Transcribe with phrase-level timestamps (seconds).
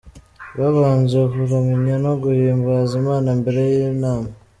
[0.57, 4.29] Babanje kuramya no guhimbaza Imana mbere y'inama.